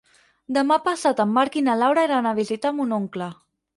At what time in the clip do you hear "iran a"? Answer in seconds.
2.09-2.35